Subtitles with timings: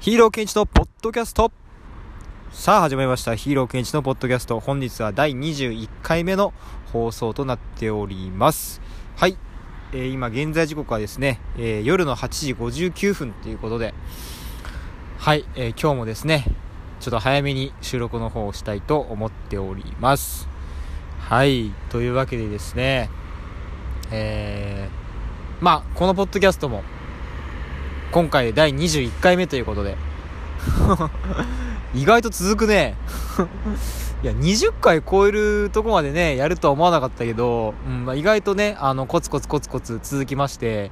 [0.00, 1.52] ヒーローケンチのポッドキャスト。
[2.52, 3.34] さあ始まりました。
[3.34, 4.58] ヒーローケンチのポッドキャスト。
[4.58, 6.54] 本日は第21回目の
[6.90, 8.80] 放送となっております。
[9.16, 9.36] はい、
[9.92, 13.92] えー、今現在時刻はですね、えー、夜の8時59分ということで。
[15.18, 16.46] はい、えー、今日もですね
[17.00, 20.48] ちょっと早めに収録の方をしたいと思っております。
[21.18, 21.72] はい。
[21.90, 23.10] というわけでですね
[24.10, 26.84] えー、まあこのポッドキャストも
[28.12, 29.96] 今回で第21回目ということで
[31.94, 32.96] 意外と続くね
[34.22, 40.90] いや、20回超えるとこまでね、やるとは思わなかったけど、うんまあ、意外とね、あの、コツコツコツコツ続きまして、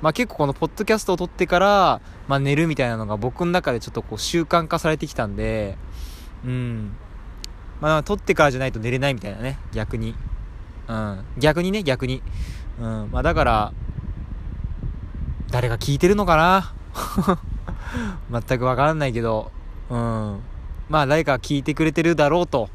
[0.00, 5.76] まあ、結構このポッドキャストを撮ってから、まあ、寝るみたいなのが僕の中でちょっとこう習慣化されてきたんで、
[6.42, 6.92] うん。
[7.82, 10.14] まあ、撮ってからじゃないと寝れないみたいなね、逆に。
[10.88, 11.24] うん。
[11.36, 12.22] 逆にね、逆に。
[12.80, 13.10] うん。
[13.12, 13.72] まあ、だから、
[15.50, 16.72] 誰が聞いてるのかな？
[18.46, 19.50] 全くわからないけど、
[19.90, 20.40] うん。
[20.88, 22.68] まあ誰か聞いてくれてるだろうと。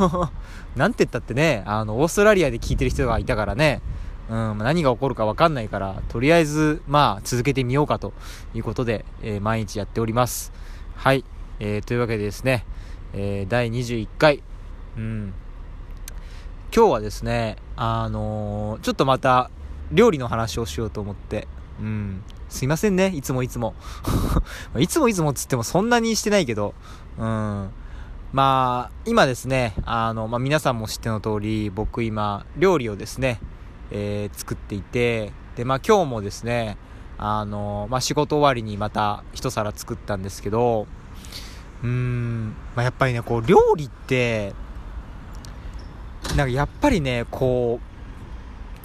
[0.76, 3.80] なんて言ったってね、あの、オーストラリアで聞いてる人がいたからね、
[4.28, 8.12] うん、何が起こるかわかんないから、とりあえず、まあ、続けてみようかと
[8.54, 10.52] いうことで、えー、毎日やっております。
[10.96, 11.24] はい。
[11.60, 12.66] えー、というわけでですね、
[13.14, 14.42] えー、第21回、
[14.96, 15.34] うん。
[16.74, 19.50] 今日はですね、あのー、ちょっとまた、
[19.92, 21.48] 料理の話をしようと思って、
[21.80, 22.22] うん。
[22.48, 23.74] すいませんね、いつもいつも。
[24.78, 26.74] いつもいつもつってもそんなにしてないけど、
[27.18, 27.70] うん。
[28.32, 33.40] まあ、今ですね、あの、まあ、皆さんも知っての通り、僕今、料理をですね、
[33.90, 36.76] えー、作っていて、で、まあ今日もですね、
[37.18, 40.86] あの、まあ仕事終わりにまた一皿作ったんですけど、
[41.82, 44.54] うーん、まあやっぱりね、こう、料理って、
[46.36, 47.95] なんかやっぱりね、こう、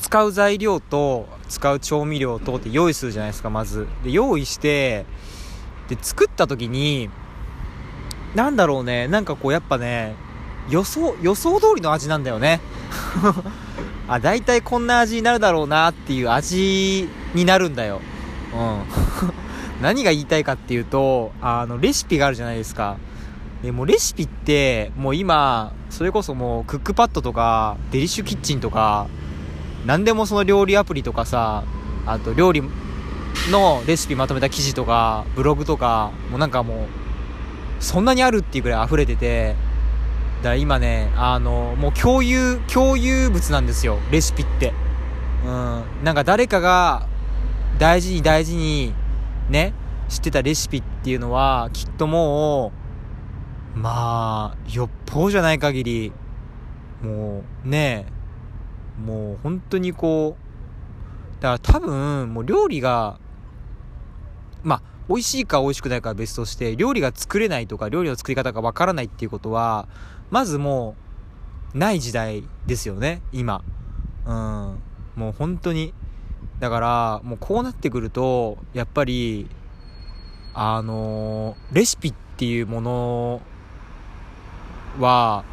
[0.01, 3.87] 使う材料と使う調味料等って用意するじゃないですかまず。
[4.03, 5.05] で用意して
[5.87, 7.09] で作った時に
[8.35, 10.15] なんだろうねなんかこうやっぱね
[10.69, 12.59] 予想予想通りの味なんだよね。
[14.09, 18.01] あ大体こんな味になるだろうなっていう味になるんだよ。
[18.53, 18.81] うん。
[19.81, 22.97] 何が言いたいかっていうとあのレシピがあるじゃないですか。
[23.61, 29.07] でもレシピってもう今それこそもうクックパッドとかデリッシュキッチンとか
[29.85, 31.63] 何でもその料理アプリとかさ
[32.05, 32.63] あと料理
[33.49, 36.83] のレシピまとめた記事とかブログとかもうなんかも
[37.79, 39.55] うそんなにあるっていうくらい溢れてて
[40.37, 44.73] だから今ねあのもう共有共有物なんですよレシピって。
[45.45, 45.83] うん。
[46.03, 47.07] なんか誰かが
[47.79, 48.93] 大事に大事に
[49.49, 49.73] ね
[50.09, 52.71] 知ってたレシピっていうのはきっとも
[53.75, 56.11] うまあよっぽどじゃない限り
[57.01, 58.05] もうね
[59.01, 63.19] もう本当にこう、だから多分、もう料理が、
[64.63, 69.87] まあ、美味しいか美味しくないかは別として、料理が作れないとか、料理の作り方がわからないっていうことは、
[70.29, 70.95] まずも
[71.73, 73.63] う、ない時代ですよね、今。
[74.25, 74.79] うん。
[75.15, 75.93] もう本当に。
[76.59, 79.49] だから、もうこうなってくると、やっぱり、
[80.53, 83.41] あの、レシピっていうもの
[84.99, 85.43] は、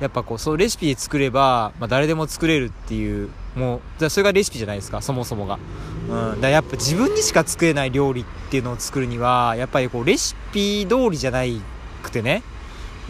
[0.00, 5.58] やっぱこう、そのレシピで作れば、まあ、誰でも作れるっていう、もう、それがレシピじゃないですか、そもそもが。
[6.08, 6.40] うん。
[6.40, 11.60] だやっぱ自分にしか作れない料理っていうのを作るには、やっぱりこう、レシピ通りじゃない
[12.02, 12.42] くてね。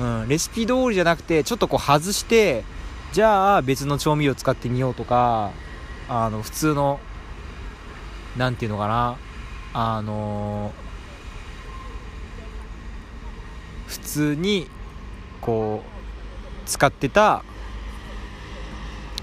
[0.00, 0.28] うん。
[0.28, 2.64] レシピ通りじゃなくて、ちょっとこう外して、
[3.12, 5.52] じゃあ別の調味料使ってみようとか、
[6.08, 6.98] あの、普通の、
[8.36, 9.16] なんていうのかな。
[9.72, 10.72] あの
[13.86, 14.68] 普通に、
[15.40, 15.99] こう、
[16.70, 17.42] 使ってた、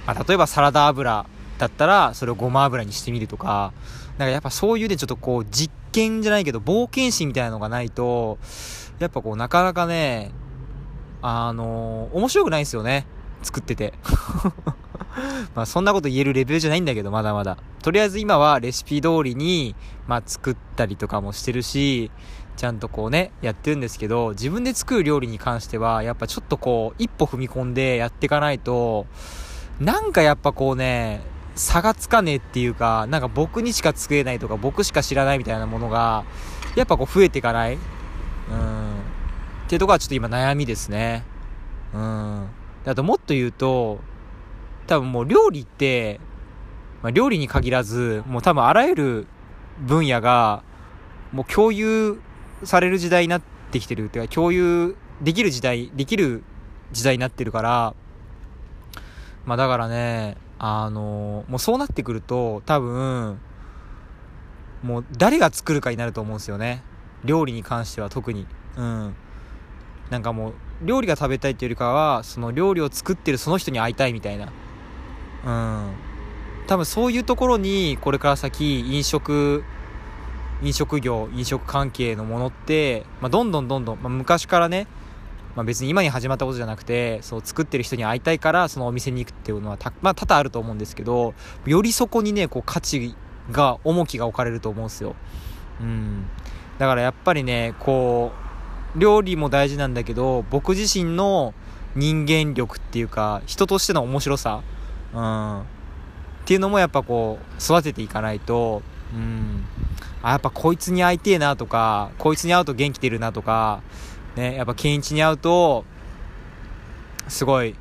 [0.05, 1.25] あ、例えばサラダ油
[1.57, 3.73] だったら、それをごま油にしてみるとか、
[4.17, 8.37] なんかやっぱそういうね、ちょっとこう、実験じゃないけど、冒険心みたいなのがないと、
[8.99, 10.31] やっぱこう、なかなかね、
[11.21, 13.07] あのー、面白くないですよね。
[13.43, 13.93] 作ってて。
[15.55, 17.57] まあそんなこと言えるレベルじゃないんだけど、まだまだ。
[17.81, 19.75] とりあえず今はレシピ通りに、
[20.07, 22.11] まあ作ったりとかもしてるし、
[22.57, 29.05] ちゃんとこうね、やってるんですけど、自分で作る料理に関しては、やっぱちょっとこう、一歩踏み込んでやっていかないと、
[29.79, 31.21] なんかやっぱこうね、
[31.55, 36.25] 差がつかねえっていうか、なんか僕にしか作れないとか、僕しか知らないみたいなものが、
[36.75, 37.77] やっぱこう増えていかないうん。
[37.77, 37.79] っ
[39.67, 41.23] ていうとこはちょっと今悩みですね。
[41.93, 42.47] うん。
[42.85, 43.99] あともっと言うと、
[44.87, 46.19] 多分もう料理って、
[47.03, 49.27] まあ、料理に限らず、もう多分あらゆる
[49.79, 50.63] 分野が、
[51.31, 52.19] もう共有
[52.63, 56.43] される時代になってきてるっていうか、共有できる時代、できる
[56.91, 57.93] 時代になってるから、
[59.45, 63.39] まあだからね、あのもうそうなってくると、多分、
[64.83, 66.83] もう誰が作るかになると思うんですよね。
[67.23, 68.45] 料理に関しては特に。
[68.75, 69.15] うん。
[70.09, 74.51] なんかもう料理が食べたいっていうよりかはその料理を作ってるその人に会いたいみたいな。
[75.45, 75.91] うん。
[76.67, 79.63] 多分そういうところにこれから先飲食
[80.61, 84.87] 飲食業飲食関係のものって、まあ、どんどんどんどん、まあ、昔からね、
[85.55, 91.33] まあ、別に今に始まったことじゃなくてそう作ってる人に会いたいからそのお店に行くっていうのは、まあ、多々あると思うんですけど
[91.65, 93.15] よりそこにねこう価値
[93.51, 95.15] が重きが置かれると思うんですよ。
[95.79, 96.25] うん。
[96.77, 98.31] だからやっぱりねこ
[98.95, 101.53] う料理も大事なんだけど僕自身の
[101.95, 104.61] 人間力っていうか人としての面白さ、
[105.13, 105.63] うん、っ
[106.45, 108.81] ていうのもやっぱこう育てていかないと、
[109.13, 109.65] うん、
[110.23, 113.81] あ、やっぱこいつに会いてえなとか、こいつに会うと元気出るなとか、
[114.35, 115.85] ね、やっぱケンイチに会うと、
[117.27, 117.75] すごい、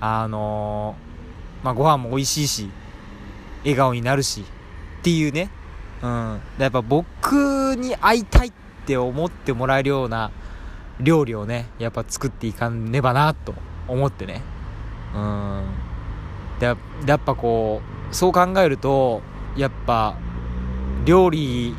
[0.00, 2.70] あのー、まあ、ご飯も美味しいし、
[3.60, 5.50] 笑顔になるし、っていうね、
[6.02, 6.40] うん。
[6.58, 8.52] やっぱ僕に会いたいっ
[8.86, 10.30] て思ってもらえるような
[11.00, 13.54] 料理をね、やっぱ作っていかねばな、と
[13.88, 14.42] 思ってね。
[15.14, 15.64] うん。
[16.60, 16.66] で、
[17.06, 19.22] やっぱこう、そう考えると、
[19.56, 20.16] やっぱ、
[21.06, 21.72] 料理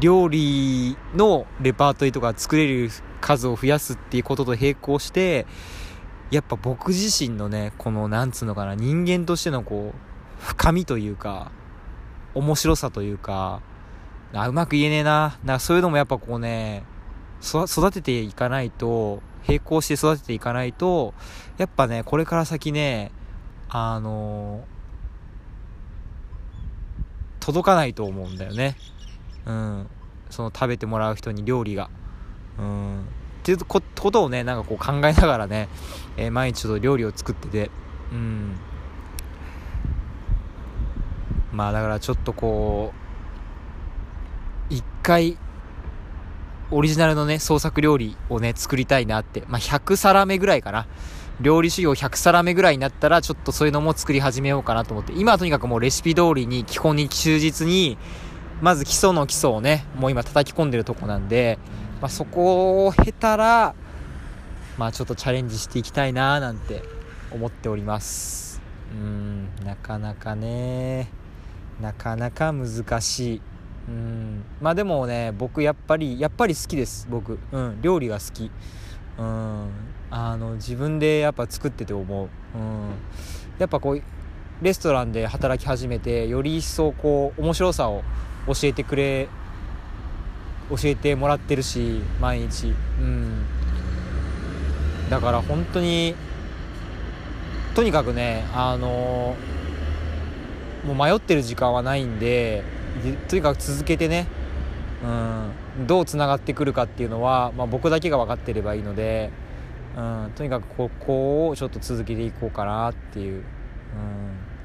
[0.00, 2.88] 料理のレパートリーとか作れる
[3.20, 5.46] 数を増やすっていうことと並行して
[6.30, 11.52] やっぱ僕自身のねこのなんつうのかな人間としてのこう深みというか
[12.34, 13.60] 面白さというか
[14.32, 16.84] あうまく言えねえななんかそういうのもやっぱこうね
[17.42, 21.12] 育てていかないと並行して育てていかないと
[21.58, 23.12] やっぱねこれから先ね
[23.68, 24.79] あのー
[27.40, 28.76] 届かないと思うんだよね。
[29.46, 29.86] うん。
[30.30, 31.90] その食べてもらう人に料理が。
[32.58, 33.00] うん。
[33.00, 35.68] っていうことをねなんかこう考えながらね、
[36.16, 37.70] えー、毎日ちょっと料理を作ってて。
[38.12, 38.56] うん。
[41.52, 42.92] まあだからちょっとこ
[44.70, 45.36] う一回
[46.70, 49.42] オリジナルのね創作料理をね作りたいなって。
[49.48, 50.86] まあ100皿目ぐらいかな。
[51.40, 57.96] 料理修行100皿目ぐらいになったら、ちょっとそういうのも作り始めようかなと思って、今はとにかくもうレシピ通りに、基本に忠実に、
[58.60, 61.58] まず基礎の基礎をね、もう今叩き込んでるとこなんで、
[62.00, 63.74] まあ、そこを経たら、
[64.76, 66.82] まあちょっとチャレンジしていきたいなーなんて
[67.30, 68.62] 思っております。
[68.92, 71.10] うん、なかなかね、
[71.80, 73.42] なかなか難しい。
[73.88, 77.38] うん、まあでもね、僕やっぱり、やっぱり好きです、僕。
[77.52, 78.50] うん、料理が好き。
[79.18, 79.68] うん、
[80.10, 82.90] あの自分でやっぱ作ってて思う、うん、
[83.58, 84.02] やっぱこう
[84.62, 88.02] レストランで働き始めてより一層こう面白さを
[88.46, 89.28] 教えてくれ
[90.68, 93.44] 教えてもらってるし毎日、うん、
[95.08, 96.14] だから本当に
[97.74, 99.36] とにかくねあの
[100.84, 102.64] もう迷ってる時間はないんで
[103.28, 104.26] とにかく続けてね
[105.02, 109.30] うん、どうつながってくるかっていうのは、まあ、僕だけが分かってればいいので、
[109.96, 113.44] うん、とにかくここをちょっと続けていこうかなっていう、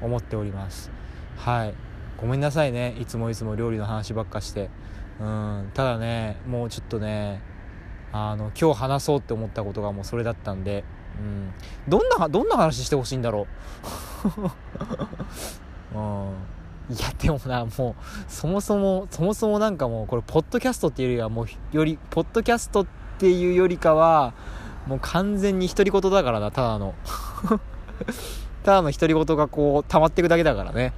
[0.00, 0.90] うん、思っております。
[1.36, 1.74] はい。
[2.16, 2.94] ごめんなさいね。
[2.98, 4.70] いつもいつも料理の話ばっかして、
[5.20, 7.42] うん、ただねもうちょっとね
[8.12, 10.84] あの今日話そうって思ったことがもうそれだったんで、
[11.18, 11.52] うん、
[11.88, 13.46] どんなどんな話してほしいんだろ
[15.94, 16.32] う、 うん。
[16.88, 17.94] いやでもなもう
[18.28, 22.86] そもそもそもそもなんかもうこれポッドキャストっていうよりはもうよりポッドキャストっ
[23.18, 24.34] ていうよりかは
[24.86, 26.94] もう完全に独り言だからなただの。
[28.62, 30.92] ただの独り言がこう溜まっていくだけだからね。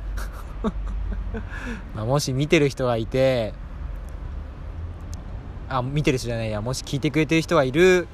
[1.95, 3.52] まもし見てる人がいて
[5.68, 8.09] あ見てる人じゃないやもし聞いてくれてる人がいる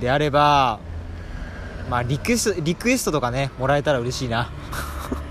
[0.00, 0.80] であれば
[1.90, 4.50] まあリクエストリクエストとかねもらえたら嬉しいな。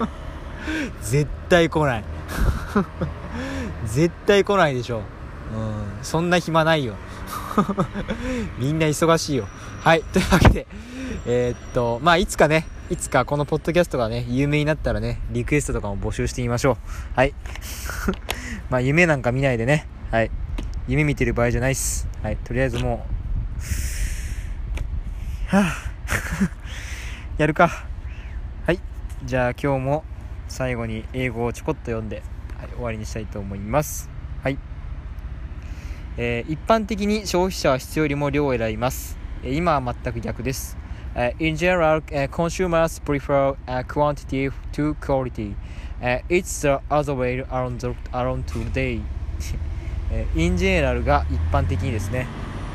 [1.02, 2.04] 絶対来ない。
[3.86, 5.02] 絶対来ないでしょ。
[5.54, 6.04] うん。
[6.04, 6.96] そんな暇ないよ。
[8.58, 9.48] みんな忙しいよ。
[9.82, 10.04] はい。
[10.04, 10.68] というわけで、
[11.26, 16.78] えー、っと、まあ、いつかね、いつかこのポッドキャストがね、有名になったらね、リクエストとかも募集してみましょう。
[17.16, 17.34] はい。
[18.70, 19.88] まあ、夢なんか見ないでね。
[20.12, 20.32] はい。
[20.88, 22.08] 夢見てる場合じゃないっす。
[22.22, 22.38] はい。
[22.38, 23.06] とりあえずも
[25.52, 26.50] う、はぁ、
[27.38, 27.70] やるか。
[28.66, 28.80] はい。
[29.24, 30.04] じゃあ今日も
[30.48, 32.24] 最後に英語をちょこっと読んで、
[32.58, 34.10] はい、終わりにしたいと思います。
[34.44, 34.58] はい。
[36.16, 39.18] えー、一般的に消費者は質よりも量を選びます。
[39.44, 40.78] えー、今は全く逆です。
[41.16, 45.56] Uh, in general, uh, consumers prefer uh, quantity to quality.
[46.02, 49.00] Uh, it's the other way around, the, around today.
[50.36, 52.28] in general が一般的にですね、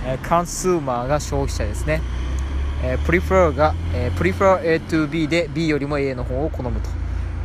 [0.04, 2.00] uh, consumer が消費者ですね。
[2.83, 6.88] Uh, prefer が、uh, prefer A to B で B よりも A の方を好むと。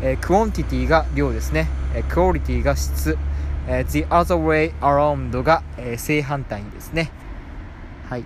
[0.01, 3.17] えー、 quantity が量ですね、えー、 quality が質、
[3.67, 7.11] え、The Other Way Around が、え、正反対ですね。
[8.09, 8.25] はい。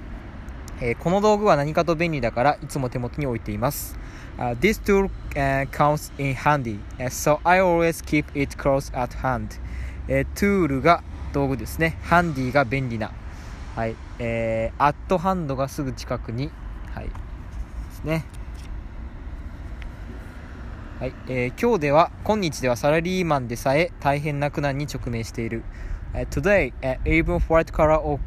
[0.81, 3.97] え、この道具は何かと便利だからいつも手元に置いています。
[4.37, 6.79] Uh, this tool、uh, comes in handy,
[7.09, 9.59] so I always keep it close at hand.
[10.07, 11.03] えー、 tool が
[11.33, 11.97] 道具ですね。
[12.03, 13.11] handy が便利な。
[13.75, 13.95] はい。
[14.19, 16.51] えー、アットハンドがすぐ近くに。
[16.93, 17.05] はい。
[17.05, 17.11] で
[17.91, 18.25] すね。
[20.99, 21.13] はい。
[21.27, 25.63] えー、今日では、今日ではサラリーマンでさえ大変な苦難に直面している。
[26.15, 28.19] Uh, today, uh, even white collar or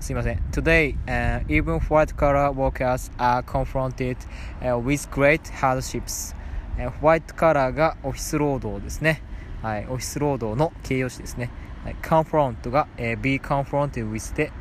[0.00, 0.42] すいません。
[0.52, 4.18] Today,、uh, even white collar workers are confronted、
[4.60, 6.36] uh, with great hardships、
[6.76, 9.22] uh, ホワイトカラーがオフィス労働ですね。
[9.62, 11.48] はい、オフィス労働の形容詞ですね。
[11.84, 14.52] はい、confront が、えー、be confronted with で、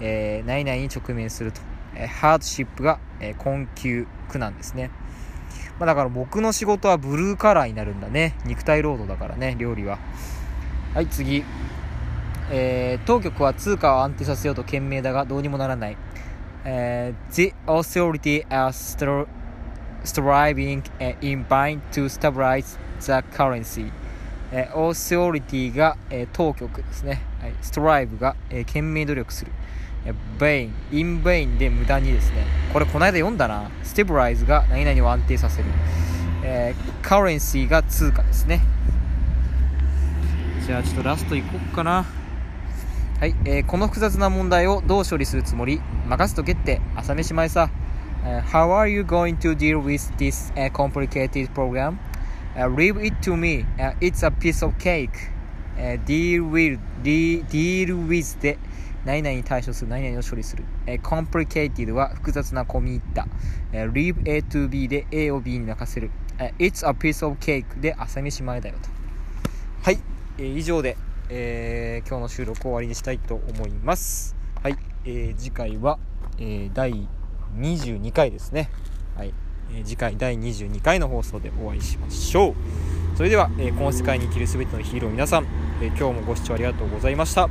[0.00, 1.60] えー、何々に直面すると。
[1.94, 4.90] えー、hardship が、えー、困窮、苦難ですね。
[5.80, 8.34] まあ、だから僕の仕事はブルーカラーになるんだね。
[8.44, 9.98] 肉体労働だからね、料理は。
[10.92, 11.42] はい、次。
[12.50, 15.96] えー、当局は通貨を安定させようと懸命だがどうにもならない。
[16.66, 19.26] えー、The authority are
[20.04, 20.82] striving
[21.22, 23.90] in vain to stabilize the currency.
[24.52, 27.22] えー、 authority が、えー、当局ですね。
[27.40, 29.52] はい、 strive が、えー、懸命努力する。
[30.04, 32.46] え、 vain、in vain で無駄にですね。
[32.72, 33.70] これこの間読んだな。
[33.82, 35.68] stabilize が何々を安定させる。
[36.42, 38.60] えー、 currency が通貨ですね。
[40.66, 42.06] じゃあちょっとラストいこっかな。
[43.20, 47.70] はい、えー、この複雑な問題をどう処理するつもり任せとけって朝飯前さ。
[48.22, 51.98] Uh, how are you going to deal with this、uh, complicated problem?
[52.54, 55.08] Uh, leave it to me.、Uh, it's a piece of cake.、
[55.78, 58.58] Uh, deal with, deal with で
[59.04, 60.64] 何々に対処する何々を処理する。
[60.86, 63.26] Uh, complicated は複雑な込み入った。
[63.72, 66.10] Uh, leave A to B で A を B に任せる。
[66.38, 68.88] Uh, it's a piece of cake で朝飯前だよと。
[69.82, 69.98] はい、
[70.38, 70.96] えー、以上で、
[71.28, 74.36] えー、今日の収録を終わりにしたいと思います。
[74.62, 75.98] はい、えー、次回は、
[76.38, 77.08] えー、第
[77.56, 78.70] 22回ですね。
[79.16, 79.32] はい。
[79.74, 82.54] え次回第22回の放送でお会いしましょう
[83.16, 85.46] それでは、えこの世界に生きる全てのヒーロー皆さん、
[85.82, 87.50] え今日もご視聴ありがとうございました